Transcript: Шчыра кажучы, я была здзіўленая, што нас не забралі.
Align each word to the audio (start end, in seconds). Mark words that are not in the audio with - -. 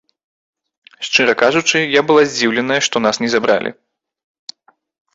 Шчыра 1.07 1.35
кажучы, 1.43 1.79
я 1.99 2.05
была 2.09 2.21
здзіўленая, 2.33 2.81
што 2.89 2.97
нас 3.09 3.15
не 3.25 3.29
забралі. 3.37 3.79